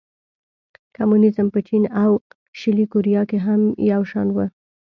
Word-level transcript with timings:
کمونېزم 0.95 1.47
په 1.53 1.59
چین 1.67 1.83
او 2.03 2.11
شلي 2.59 2.85
کوریا 2.91 3.21
کې 3.29 3.37
هم 3.45 3.61
یو 3.91 4.01
شان 4.11 4.27
و. 4.31 4.37